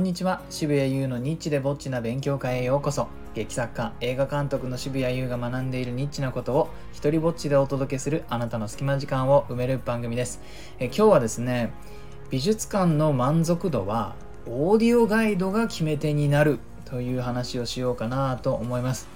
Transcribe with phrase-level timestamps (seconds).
[0.00, 0.40] んにちは。
[0.48, 3.08] 渋谷優のニッチでぼっちな勉強会へようこそ。
[3.34, 10.40] 劇作家映画監督の渋谷優が学んでいるニッチなことを一人ぼっちでお届けするあなたの隙間時間を埋める番組です。
[10.78, 11.72] え今日はですね
[12.30, 14.14] 美術館の満足度は
[14.46, 19.06] オーディオガイドが決め手になるという話をしようかなと思います。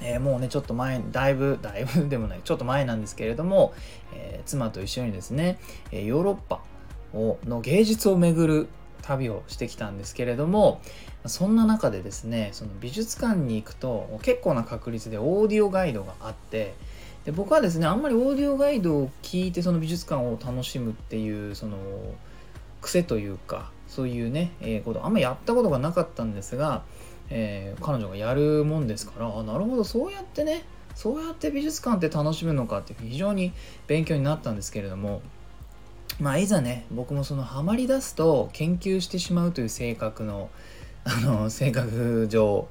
[0.00, 3.74] えー、もうねちょっと前だいぶだいぶ でもないちょっと前なんですけれども、
[4.14, 5.58] えー、妻と一緒にですね
[5.92, 6.60] ヨーロッパ
[7.12, 8.68] をの芸術をめぐる
[9.02, 10.80] 旅をしてきたんですけれども
[11.26, 16.74] そんな中でですねその美術館に行くと結構な確率でオーディオガイドがあって
[17.24, 21.76] で僕はですねあんまりオーディオガイドを聞いてその美術館を楽しむっていうその
[22.80, 26.82] 癖というかそういうね、えー、ことあんまりやったことがなかったんですが、
[27.30, 30.64] えー、彼女がやるもんですからあなるほどそうやってね
[30.94, 33.52] そうやって美術館って楽しむのかって非常に
[33.86, 35.22] 勉強になったんですけれども
[36.20, 40.50] まあいざね僕もそのハマり出すと研究してしまうという性格の
[41.04, 42.68] あの性格上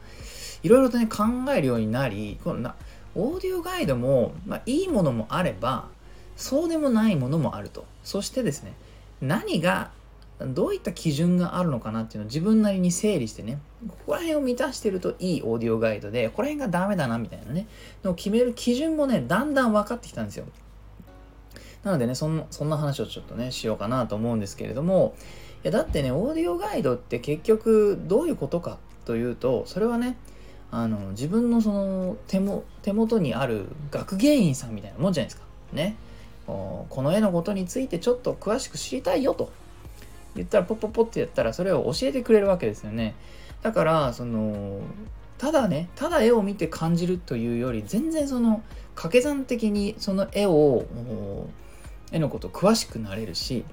[0.63, 2.75] いろいろとね考えるようになりこのな
[3.13, 5.89] オーディオガイドも、まあ、いいものもあれば
[6.37, 7.85] そうでもないものもあると。
[8.03, 8.73] そしてですね
[9.21, 9.91] 何が
[10.39, 17.67] どういった基準があるのかなっていうのを自分なりに整理してねここら辺を満たしてるといいオーディオガイドでここら辺がダメだなみたいなね
[18.03, 20.45] のを決める基準もねだんだん分かってきたんですよ。
[21.83, 25.15] なのでねそんそんな話をちょっとねしようかなと思うんですけれども
[25.63, 30.17] いやだってねオーディオガイドって結局どういうことかというとそれはね
[30.71, 35.45] あの自分のその手も手元にある学芸員さんみたいなもんじゃないですか。
[35.73, 35.95] ね。
[36.47, 39.51] この絵のことについてちょっと詳しく知りたいよと
[40.35, 43.15] 言ったらポッポッポってやったらそれを教えてくれるわけですよね。
[43.61, 44.81] だからその
[45.37, 48.63] ただねただ絵を見て感じるというより全然その
[48.95, 50.85] 掛け算的にその絵を
[52.11, 53.65] 絵のこと詳しくなれるし、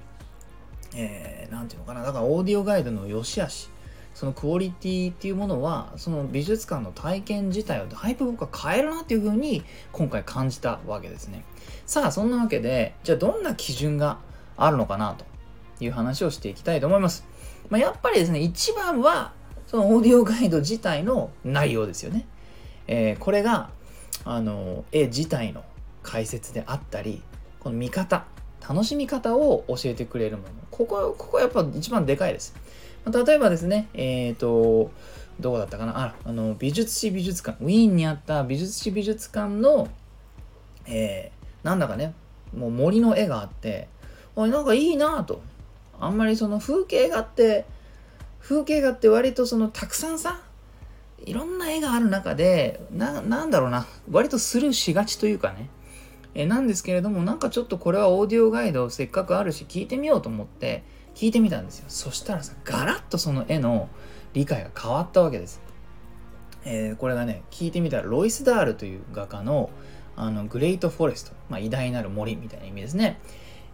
[0.94, 3.68] えー、ていうのかな、だからオーディオガイドの良し悪し、
[4.14, 11.44] そのクオリティっていうものは、その美術館の体験自体をだいぶ僕は変えるなっていうふうに今回感じたわけですね。
[11.86, 14.18] さあ、そんなわけで、じゃあどんな基準が
[14.56, 15.24] あるのかなと
[15.80, 17.26] いう話をしていきたいと思います。
[17.70, 19.32] まあ、やっぱりですね、一番は、
[19.66, 22.26] そのオーディオガイド自体の内容ですよね。
[22.88, 23.70] えー、これが、
[24.24, 25.62] あの、絵自体の
[26.02, 27.22] 解説であったり、
[27.68, 28.24] この見方
[28.66, 30.48] 楽しみ方を教えてくれるもの。
[30.70, 32.54] ここここやっぱ一番でかいです。
[33.04, 34.90] 例えばですねえっ、ー、と
[35.38, 36.00] どこだったかな？
[36.00, 37.62] ああの美術史美術館。
[37.62, 39.88] ウィーンにあった美術史美術館の、
[40.86, 42.14] えー、なんだかね？
[42.56, 43.88] もう森の絵があって
[44.34, 45.42] おいなんかいいなと。
[46.00, 47.66] あんまりその風景画って
[48.40, 50.40] 風景画って割とそのたくさんさ
[51.22, 53.86] いろんな絵がある中でななんだろうな。
[54.10, 55.68] 割とスルーしがちというかね。
[56.38, 60.84] えなんですけれどもなんかちょっとこれはオーディオガイドせっかくあるし聞いてみようと思って
[61.16, 61.86] 聞いてみたんですよ。
[61.88, 63.88] そしたらさガラッとその絵の
[64.34, 65.60] 理解が変わったわけです、
[66.64, 69.70] えー、これがね聞いてみたらロイス・ダールという画家の
[70.14, 73.20] あのグレート・フォレスト、まあ、偉大なる森みたいな意味ですね、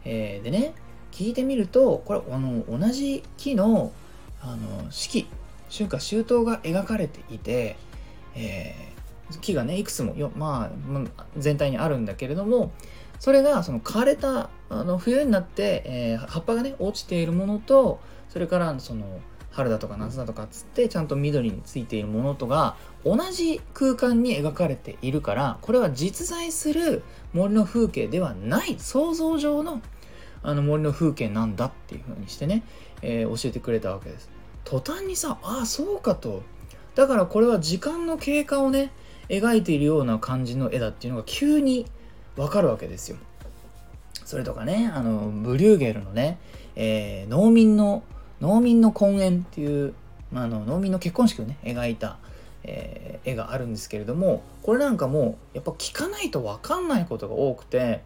[0.04, 0.74] えー、でね
[1.10, 3.92] 聞いてみるとこれあの同じ木の
[4.40, 5.26] あの四季
[5.70, 7.76] 春夏秋冬が描かれていて、
[8.34, 8.93] えー
[9.40, 10.70] 木がねいくつもよ、ま
[11.16, 12.72] あ、全体にあるんだけれども
[13.18, 19.20] それがその枯れたあの冬になって、えー、葉っぱがね落ちているものとそれからその
[19.50, 29.80] 春だとか夏だとかっつってちゃんと緑についているものとが同じ空間に描かれているからこれは実在する森の風景ではない想像上の
[30.42, 32.64] あの森の風景なんだっていう風にしてね、
[33.00, 34.28] えー、教えてくれたわけです。
[34.64, 36.42] 途端にさああそうかと
[36.94, 38.92] だからこれは時間の経過をね
[39.28, 41.86] 描いているような感じの絵だっていうのが急に
[42.36, 43.16] わかるわけですよ。
[44.24, 46.38] それとかね、あの、ブリューゲルのね、
[46.76, 48.02] えー、農民の、
[48.40, 49.94] 農民の婚宴っていう、
[50.32, 52.18] まあ、あの農民の結婚式をね、描いた、
[52.64, 58.02] えー、絵があるんですけれども、これなんかもう、やっぱ聞かないとわかんないことが多くて、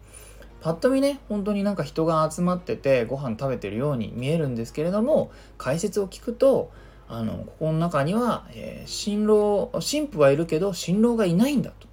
[0.61, 6.69] パッと見ね、本当になんか人が集まっててご飯食べてるように見えるんですけれども、解説を聞くと、
[7.09, 11.87] あのここの中には、えー、新郎新婦はいるけど新郎がいないんだと、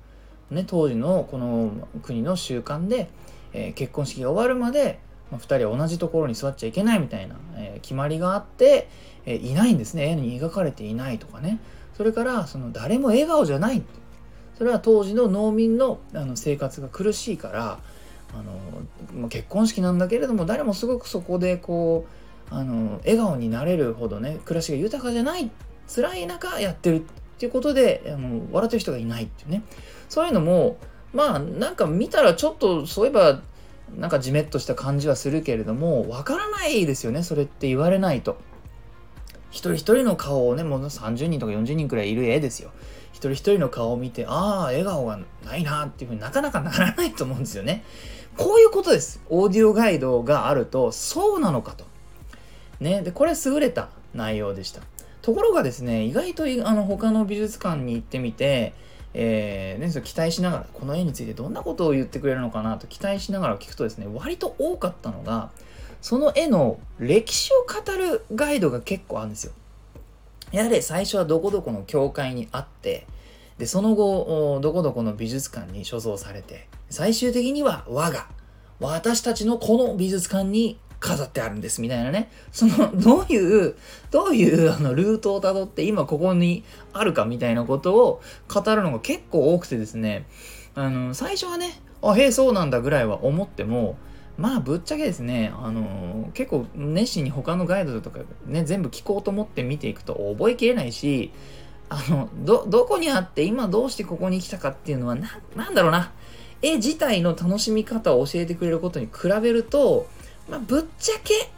[0.55, 3.09] ね、当時のこの国の習慣で、
[3.53, 8.89] えー、結婚式が終わるまで、まあ、2人は同じところに座っちゃいけないみたいな、えー、決まりがあって、
[9.25, 10.11] えいないんですね。
[10.11, 11.59] 絵に描かれていないとかね。
[11.97, 13.83] それからその誰も笑顔じゃない
[14.59, 17.79] それは当時の農民のあの生活が苦しいから
[18.35, 18.43] あ
[19.19, 25.51] の結婚式なんだけれども誰もすごくそこでこうあの笑顔になれるほどね暮らしが豊かじゃない
[25.93, 27.03] 辛い中やってるっ
[27.39, 29.63] ていうことであの笑ってる人がいないっていうね。
[30.09, 30.79] そういうのも
[31.13, 33.41] まあなんか見たらちょっとそういえば
[33.97, 38.39] なんかじめっとした感じはするけれどもわからないですよねそれって言われないと。
[39.51, 42.71] 一人一人の顔をねもう30人とか40人くらいいる絵ですよ。
[43.13, 47.85] 一人一人の顔を見てああ笑顔がないなっていうふうになかなかならないと思うんですよね。
[48.37, 49.23] こういうことです。
[49.31, 51.85] オーディオガイドがあるとそうなのかと。
[52.81, 54.81] ねでこれ優れた内容でした
[55.23, 58.75] ところがですね意外とあの他の美術館に行ってみて
[59.19, 65.51] えーね、そ期待しながらこの絵についてどんなことを言ってくれるのかなと期待しながら聞くとですね割と多かったのが
[66.03, 69.53] その絵の歴史を語るガイドが結構あるんですよ。
[70.53, 73.07] やはり最初はどこどこの教会にあって
[73.57, 78.29] でその後どこどこの美術館に所蔵されて最終的には我が
[78.81, 83.77] 私たちのこの美術館に飾ってあるんですみたいなねそのどういう
[84.11, 90.27] どういうあのルートをたどって今ここにあるかみたいなことを語るのが結構多くてですね
[90.75, 93.97] あの最初はねあへえそうなんだぐらいは思っても
[94.39, 101.33] まあぶっちゃけですね、あの結構熱心に他のガイドとかね、全部聞こうと思って見ていくと覚えきれないし、
[101.89, 106.13] あの、ど、どこにあって今どうしてここに来たかっていうのはな、なんだろうな。
[106.61, 110.07] 絵自体の楽しみ方を教えてくれることに比べると、
[110.49, 111.51] まあ、ぶっちゃけ、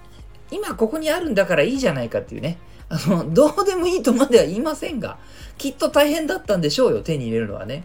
[0.51, 2.59] 今ここにあるんだからいいじゃないかっていうね。
[2.89, 5.19] あの、どうでもいいとまでは言いませんが、
[5.59, 7.85] きっと大変だったんでしょうよ、手に入れるのはね。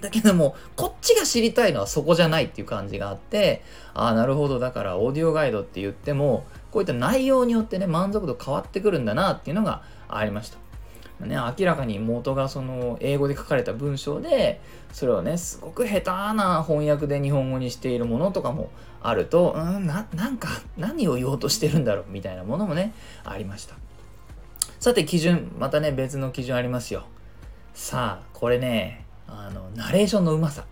[0.00, 3.62] だけども、こっちが知りたいのはそこじゃないっていう感じがあって、
[3.94, 10.58] ああ、なるほど、だからオーディオガイドって言っても、こういった内容によってね、満足度変わってくるんだなっていうのがありました。
[11.26, 14.60] ね、明らかに元がその英語で書かれた文章で
[14.92, 18.70] それをねすごく下手な翻訳で日本語にしているものとかも
[19.02, 22.94] あるとうんななんか何を言おうとしてるんだろうみたいなものもね
[23.24, 23.74] ありました。
[24.80, 27.04] さて基準またね別の基準ありますよ。
[27.74, 30.64] さあこれねあのナレーションのうまさ。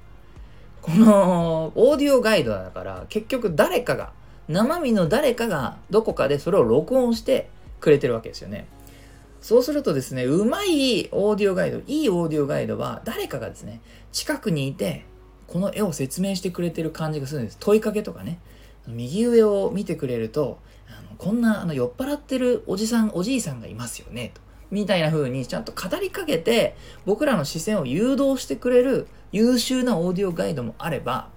[0.83, 4.13] このオーディオガイドだから結局誰かが
[4.49, 7.51] 生身の誰かがどこかでそれを録音して
[7.81, 8.67] くれてるわけですよね。
[9.41, 13.81] そうするとですね、うまいオーディオガイド、いいオーディオガイドは誰かがですね、
[14.13, 15.07] 近くにいて、
[15.51, 17.57] この絵を説明してくれてる感じがするんです。
[17.59, 18.39] 問いかけとかね。
[18.87, 20.59] 右上を見てくれると、
[20.89, 24.41] あのこんなあの酔っ払ってるおじさん、おじいさんがいますよね、と。
[24.71, 31.29] みたいな風にちゃんと語りかけて、僕らの視線を誘導してくれる優秀なオーディオガイドもあれば、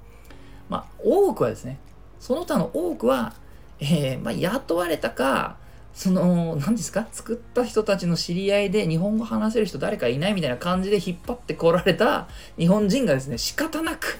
[0.69, 1.79] まあ、多くはですね、
[2.19, 3.33] その他の多くは、
[3.79, 5.57] えー、まあ、雇われたか、
[5.93, 7.07] その、何ですか？
[7.11, 14.19] 作った人たちの知り合いで日本語話せる人誰かいないみたいな感じで引っ張ってこられた日本人がですね、仕方なく、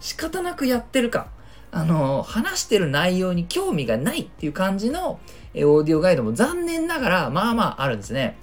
[0.00, 1.28] 仕方なくやってるか、
[1.72, 5.18] あの、話してる内容に興味がないっていう感じの
[5.54, 8.36] えオーディオガイドも残念ながら、まあまああるんですね。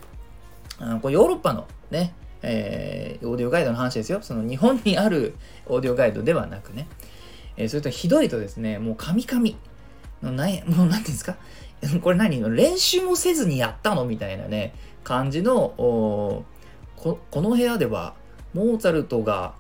[0.80, 4.20] あのこれヨーロッパのね、えー、オーディオガイドの話ですよ。
[4.22, 5.36] その日本にある
[5.68, 6.88] オーディオガイドではなくね。
[7.58, 9.56] えー、それとひどいとですね、もうカミカミ
[10.22, 11.38] ない、 もう何て言うんですか？
[12.02, 12.40] これ何？
[12.56, 14.06] 練習もせずにやったの？
[14.06, 14.74] みたいなね、
[15.04, 16.46] 感じの、こ
[16.96, 18.14] この部屋では、
[18.54, 19.54] モーツァルトが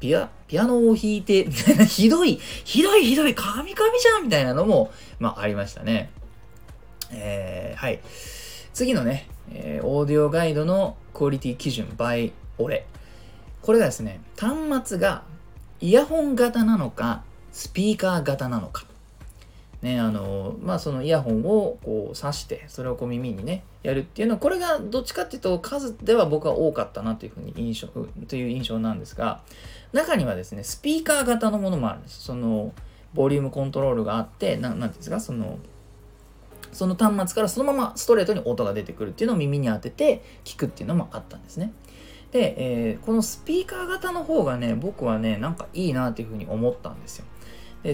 [0.00, 6.10] ピア、ピアノを弾いて、 みたいな、ひどい、ひどいひどい、カミカミじゃんみたいなのも、まあ、ありましたね。
[7.12, 8.00] えー、はい。
[8.72, 12.86] 次のね、えー、オーディオガイドのクオリティ基準 by 俺。
[13.62, 14.54] これがですね、端
[14.90, 15.24] 末が
[15.80, 17.22] イヤホン型なのか、
[17.52, 18.84] スピーカー型なのか。
[19.86, 27.86] ね、あの、まあ、そのイヤホンをこう挿して、それをこう耳にね、やるっていうのは、これがどっちかっていうと数では僕は多かったなというふうに印象、
[28.26, 29.42] という印象なんですが、
[29.92, 32.20] 中にはですね、スピーカー型のものもあるんです。
[32.20, 32.72] その、
[33.14, 35.60] ボリュームコントロールがあって、ななんていうんですか、その、
[36.72, 41.72] その端末からそのままストレートに音が出てくるっていうのを耳に当てて聞くっていうのもあったんですね。
[42.32, 47.24] で、えー、このスピーカー型の方がね、僕はね、なんかいいなっていうふうに思ったんですよ。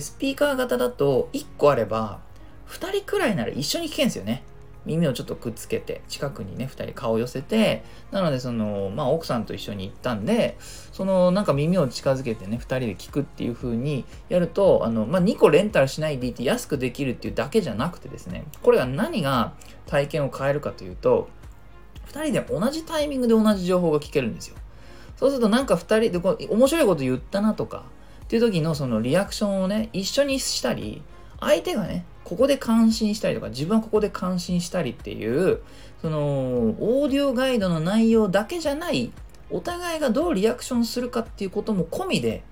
[0.01, 2.21] スピーカー型だと1個あれば、
[2.69, 4.43] 2人くらいなら一緒に聞けんですよね。
[4.85, 10.57] 耳をちょっとくっつけて、近くにね、2人顔寄せて、なので、その、まあ、奥さんと一緒に行ったんで、
[10.93, 19.53] その、なんか耳を近づけてね、2人で聞くっていう風にやると、あの、まあ、2個レンタルしないでいて安くできるっていうだけじゃなくてですね、これが何が
[19.87, 21.29] 体験を変えるかというと、
[22.09, 24.57] 2人で同じタイミングで同じ情報が聞けるんですよ。
[25.17, 27.85] そうするとなんか2人でこう面白いこと言ったなとか、
[28.33, 31.03] っていう時のそのリアクションをね、一緒にしたり、
[31.39, 35.61] 相手がね、ここで感心したりとか、自分はここで感心したりっていう、
[36.01, 39.13] その、オーディオガイドの内容だけじゃない、
[39.51, 42.43] お互いがどうリアクションするかっていうことも込みで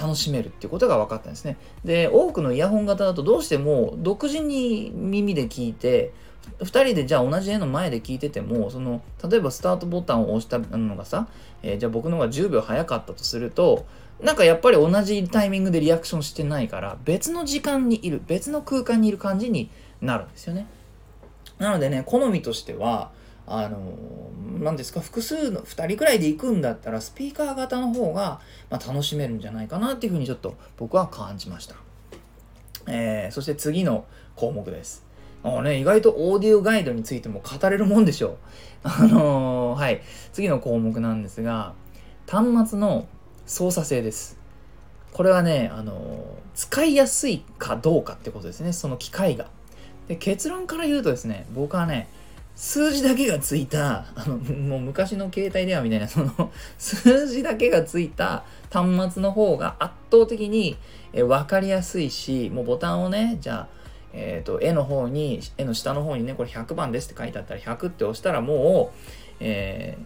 [0.00, 1.56] 楽しめるっていうことが分かったんですね。
[1.84, 6.12] で、多くのイヤホン型だとどうしても独自に耳で聞いて、
[6.60, 11.28] 2人でじゃあ同じ絵の前で聞いててもその例えばスタートボタンを押したのがさ、
[11.62, 13.86] えー、じゃあ僕の方が10秒早かったとすると
[14.20, 19.70] なんかやっぱり同じタイミングでリアクションしてないから別の時間にいる別の空間にいる感じに
[20.00, 20.66] なるんですよね。
[21.58, 23.10] なのでね、好みとしては、
[23.46, 23.80] あの
[24.60, 31.76] 何ですか、複数の2人くらいで行くんだったら、スピーカー型の方が、まあ、楽しめるんじゃないかなっていうふうにちょっと僕は感じました。
[32.86, 34.04] えー、そして次の
[34.36, 35.04] 項目です。
[35.42, 38.36] あね、意外とオーディオガイドについても語れるもんでしょう。
[38.82, 40.02] あのー、はい。
[40.32, 41.74] 次の項目なんですが、
[42.26, 43.06] 端末の
[43.48, 44.38] 操作性です。
[45.12, 46.24] これはね、あの、
[46.54, 49.46] 使いやすいかどうかってことですね、その機械が。
[50.06, 52.08] で、結論から言うとですね、僕はね、
[52.54, 60.76] 数字だけがついた、あの、もう昔の携帯電話みたいな、その、数字だけがついた端末の方が圧倒的に
[61.12, 63.68] え分かりやすいし、もうボタンをね、じゃあ、
[64.12, 69.98] えっ、ー、と、絵の方に、絵の下の方にね、これ100番ですって書いてあったら、100って押したらもう、え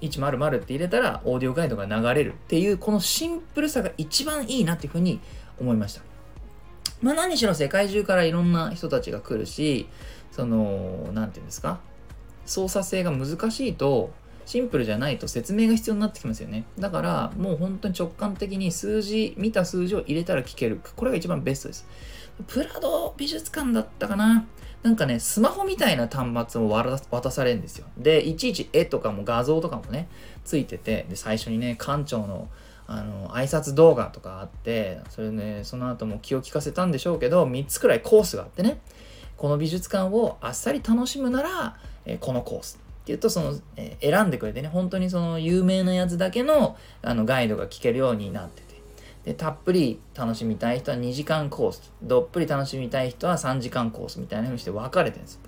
[0.00, 5.20] ー、100って入れたら、オーディオガイドが流れるっていう、このシンプルさが一番いいなっていうふうに
[5.60, 6.02] 思いました。
[7.02, 9.88] まあ何しろ世界中からいろんな人たちが来るし、
[10.30, 11.80] その、なんていうんですか、
[12.46, 14.10] 操作性が難しいと
[14.46, 16.64] シンプルじゃないと説明が必要になってきますよね。
[16.78, 20.80] だからもう本当に直感的に数字、見た数字を入れたら聞ける。
[20.96, 21.86] これが一番ベストです。
[22.46, 24.46] プラド美術館だったかな
[24.84, 27.86] なんかね、スマホみたいな端末を渡されるんですよ。
[27.96, 30.08] で、いちいち絵とかも画像とかもね、
[30.44, 32.48] ついてて、で、最初にね、館長の
[32.86, 38.78] あの、挨拶動画とかあって、それね、その後も気を利かせたんでしょうけど、3つくらいコースがあってね、
[39.38, 41.76] この美術館をあっさり楽しむなら、
[42.06, 48.62] えこのコースっていうとその、え選んでくれてね本当にその有名なやつだけのあのガイドが聞けるようになって
[49.24, 51.92] でたっぷり楽しみたい人は2時間コース。
[52.02, 55.40] どっぷり楽しみたい人は3時間コースみたいな風にして分かれてるんですよ。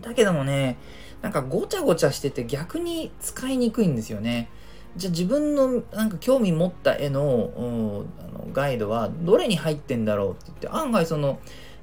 [0.00, 0.76] だけどもね
[1.22, 4.50] なんかごちゃごちゃしてて逆に使いにくいんですよね。
[4.96, 11.40] じゃあ自分のなんか興味持った絵の,、あのガイドはどれに入ってんだろうって言って案外その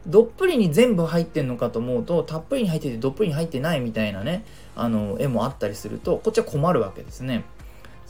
[0.08, 7.44] どっぷりに全部入ってんのかと思うと、たっぷりに入っててどっぷりに入ってないみたいなね、あの、絵もあったりすると、こっちは困るわけですね。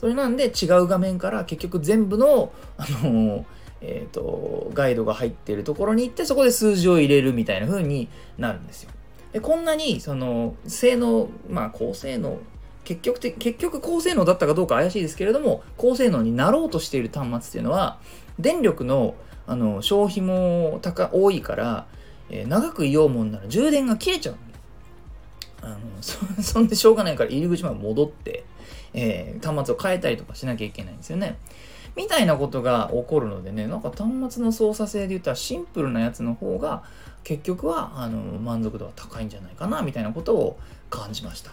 [0.01, 3.45] それなんで違う画面から結局全部の、あの、
[3.81, 8.89] えっ、ー、と、ガイドが入ってるところに行って、そこで数字を入れるみたいな風になるんですよ。
[9.31, 12.39] で、こんなに、その、性能、まあ、高性能、
[12.83, 17.99] 結局て、結局高性能だったかどうか怪しいですけれども、高性能になろうとしている端末っていうのは、
[18.39, 19.13] 電力の
[19.45, 21.85] あの消費も高多いから、
[22.29, 24.35] えー、長くいようもんなら充電が切れちゃう
[25.61, 28.45] あのそそんでしょうがないから入り口まで戻って、
[28.93, 31.37] えー、端末を変えたりとかしなきゃいけないんですよね。
[31.95, 36.83] みたいなことが起こるのでね、なんか端末の操作性で言ったらシンプルなやつの方が
[37.23, 40.57] 結局はあの満足度は高いんじゃないかなみたいなことを
[40.89, 41.51] 感じました。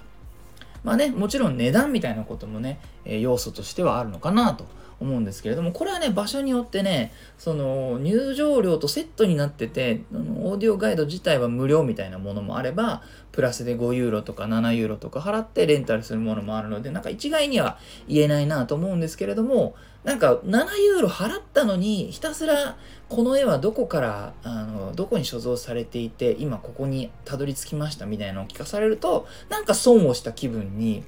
[0.85, 4.64] まあね、もちろん値段みたいなこともね、え要素としてはあるのかなと
[5.00, 17.78] 思うんですけれども、これはね、場所によってね、その入場料とセットになってて、オーディオガイド自体は無料みたいなものもあれば、プラスで5ユーロとか7ユーロとか払ってレンタルするものもあるので、なんか一概には
[18.09, 22.76] 言えないなと思うんですけれども、なんか7ユーロ払ったのに、ひたすら
[23.09, 31.05] この絵はどこから、あの、どこに所蔵されていて、今ここにたどり着きましたみたいなのを聞かされると、なんか損をした気分に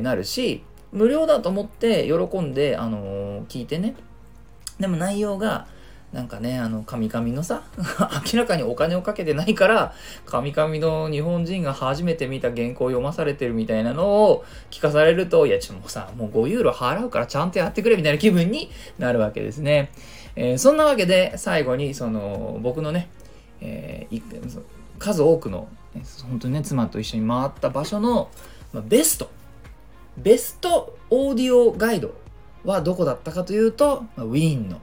[0.00, 0.62] なるし、
[0.92, 3.94] 無料だと思って喜んで、あのー、聞いてね。
[4.78, 5.66] でも内容が、
[6.12, 7.64] なんかね、あの、カミカミのさ、
[8.32, 9.92] 明らかにお金をかけてないから、
[10.24, 19.90] カミカミの日本人が初めて見た原稿を読まされてるみたいなのを聞かされると、いや、ちょっともうさ、もう5ユーロ払うからちゃんとやってくれみたいな気分になるわけですね。
[20.36, 23.08] えー、そんなわけで、最後に、その、僕のね、
[23.60, 24.22] えー、
[24.98, 25.68] 数多くの、
[26.30, 28.30] 本当にね、妻と一緒に回った場所の、
[28.72, 29.30] まあ、ベスト
[30.18, 32.14] ベストオーディオガイド
[32.64, 34.80] はどこだったかというと、ウィーンの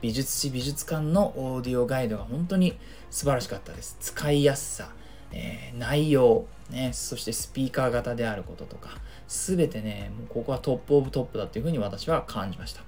[0.00, 2.78] 美術史美術館のオーディオガイドが本当に
[3.10, 3.96] 素晴らしかったです。
[4.00, 4.90] 使いやすさ、
[5.32, 8.90] えー、内容、ね、そしてスピーカー型であることとか、
[9.26, 12.82] すべてね、もうここは top of top だっていうふうに私は感じました。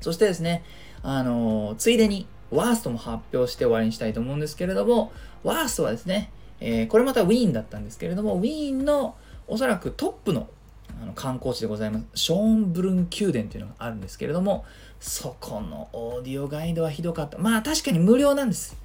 [0.00, 0.64] そしてですね、
[1.02, 5.12] あのー、ついでにワーストも発表して終わりにしたいと思うんですけれども、
[5.44, 6.30] ワーストはですね、
[6.60, 9.14] えー、これまたウィーンだったんですけれども、ウィーンの
[9.46, 10.48] おそらくトップの
[11.04, 12.06] あの観光地でございます。
[12.14, 14.64] ショーンブルン宮殿というのがあるんですけれども、
[15.00, 17.36] そこのオーディオガイドはひどかった。
[17.36, 18.76] まあ確かに無料なんです。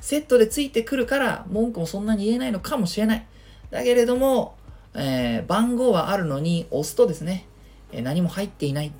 [0.00, 3.26] セットでついてくるから文句もそんなに言えないのかもしれない。
[3.70, 4.56] だけれども、
[4.94, 7.46] えー、番号はあるのに押すとですね、
[7.92, 8.92] えー、何も入っていない。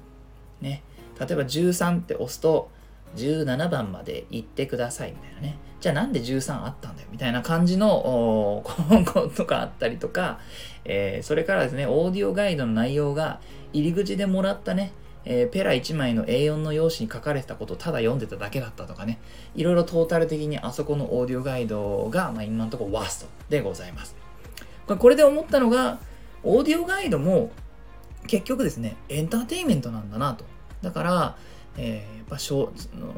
[0.60, 0.82] ね。
[1.18, 2.70] 例えば13って押すと
[3.16, 5.58] 17番まで行ってくださいみたいなね。
[5.80, 7.08] じゃあなんで13あったんだよ？
[7.12, 8.64] みたいな感じの
[9.06, 10.40] ことがあったりとか、
[10.84, 13.40] えー、それからですね、オーディオガイドの内容が
[13.72, 14.92] 入り口でもらったね、
[15.24, 19.20] えー、ペラ1枚の A4 の用紙に書かれてたことをただ読んでただけだったとかね、
[19.54, 24.16] いろいろトータル的にあそこのオーディオガイドが、まあ、今のところワーストでございます。
[24.86, 26.00] これで思ったのが、
[26.42, 27.50] オーディオガイドも
[28.26, 30.44] 結局ですね、エンターテインメントなんだなと。
[30.82, 31.36] だから、
[31.78, 33.14] えー、場所の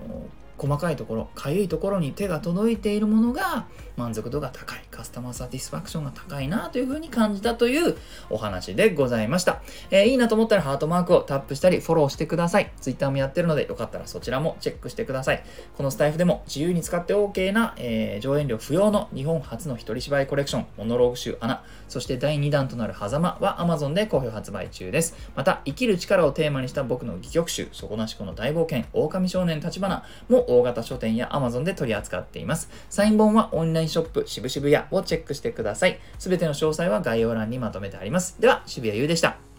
[0.61, 7.97] 細かいところ、かゆいところに手が届いているものが満足度が高い、カスタマーサティスファクションが高いなというふうに感じたという
[8.29, 9.63] お話でございました。
[9.91, 12.71] えー、いいなと思ったらハートマークをタップしたりフォローしてください。
[12.79, 15.43] Twitter もやってるのでよかったらそちらもチェックしてください。
[15.79, 25.17] このスタイフでも自由に使って OK な、えー、上演料不要の日本初の一人芝居コレクション、モノローグ集アナ、そして第2弾となる狭間は Amazon で好評発売中です。
[25.35, 32.71] また、生きる力をテーマにした僕の戯曲集、底なしこの大冒険、狼少年立花も大型書店や Amazon で取り扱っています。
[32.89, 35.99] サイン本はオンラインショップ渋々屋をチェックしてください。
[36.19, 38.41] すべての詳細は概要欄にまとめてあります。
[38.41, 39.50] では、渋谷優でした。